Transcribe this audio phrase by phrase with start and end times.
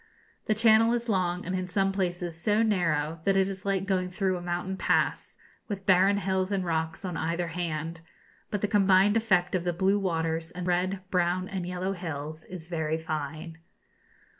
[0.47, 4.09] The channel is long, and in some places so narrow that it is like going
[4.09, 8.01] through a mountain pass, with barren hills and rocks on either hand;
[8.49, 12.65] but the combined effect of the blue waters, and red, brown, and yellow hills, is
[12.65, 13.59] very fine.